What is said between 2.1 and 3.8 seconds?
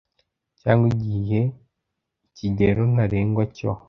ikigero ntarengwa cyo